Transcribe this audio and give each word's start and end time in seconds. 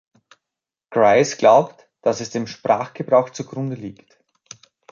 Grice 0.89 1.37
glaubte, 1.37 1.83
dass 2.01 2.21
es 2.21 2.31
dem 2.31 2.47
Sprachgebrauch 2.47 3.29
zugrunde 3.29 3.75
liegt. 3.75 4.17